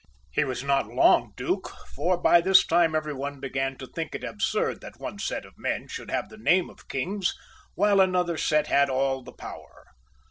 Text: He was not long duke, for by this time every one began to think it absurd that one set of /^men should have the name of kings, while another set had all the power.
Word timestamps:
He 0.31 0.43
was 0.43 0.63
not 0.63 0.87
long 0.87 1.31
duke, 1.37 1.69
for 1.93 2.17
by 2.19 2.41
this 2.41 2.65
time 2.65 2.95
every 2.95 3.13
one 3.13 3.39
began 3.39 3.77
to 3.77 3.85
think 3.85 4.15
it 4.15 4.23
absurd 4.23 4.81
that 4.81 4.97
one 4.99 5.19
set 5.19 5.45
of 5.45 5.53
/^men 5.63 5.87
should 5.91 6.09
have 6.09 6.29
the 6.29 6.37
name 6.39 6.71
of 6.71 6.87
kings, 6.87 7.35
while 7.75 8.01
another 8.01 8.35
set 8.35 8.65
had 8.65 8.89
all 8.89 9.21
the 9.21 9.31
power. 9.31 9.85